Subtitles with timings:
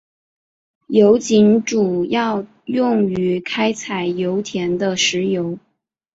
[0.87, 5.59] 油井主要用于开采油田的石油。